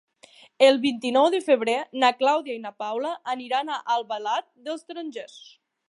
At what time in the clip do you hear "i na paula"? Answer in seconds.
2.55-3.13